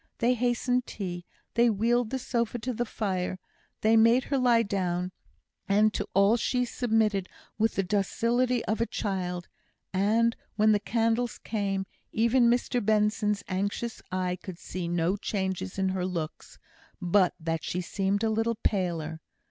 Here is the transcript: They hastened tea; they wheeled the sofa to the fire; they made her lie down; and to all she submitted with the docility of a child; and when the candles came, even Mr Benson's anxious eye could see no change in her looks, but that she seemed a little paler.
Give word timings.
They 0.17 0.33
hastened 0.33 0.87
tea; 0.87 1.27
they 1.53 1.69
wheeled 1.69 2.09
the 2.09 2.17
sofa 2.17 2.57
to 2.57 2.73
the 2.73 2.87
fire; 2.87 3.37
they 3.81 3.95
made 3.95 4.23
her 4.23 4.37
lie 4.39 4.63
down; 4.63 5.11
and 5.69 5.93
to 5.93 6.07
all 6.15 6.37
she 6.37 6.65
submitted 6.65 7.29
with 7.59 7.75
the 7.75 7.83
docility 7.83 8.65
of 8.65 8.81
a 8.81 8.87
child; 8.87 9.47
and 9.93 10.35
when 10.55 10.71
the 10.71 10.79
candles 10.79 11.37
came, 11.37 11.85
even 12.11 12.49
Mr 12.49 12.83
Benson's 12.83 13.43
anxious 13.47 14.01
eye 14.11 14.39
could 14.41 14.57
see 14.57 14.87
no 14.87 15.17
change 15.17 15.61
in 15.77 15.89
her 15.89 16.07
looks, 16.07 16.57
but 16.99 17.35
that 17.39 17.63
she 17.63 17.79
seemed 17.79 18.23
a 18.23 18.31
little 18.31 18.55
paler. 18.55 19.21